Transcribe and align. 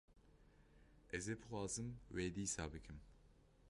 Ez 1.15 1.23
ê 1.33 1.35
bixwazim 1.39 1.89
wê 2.15 2.25
dîsa 2.35 2.65
bikim. 2.73 2.97